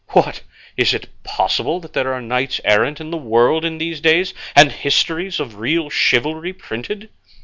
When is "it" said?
0.95-1.09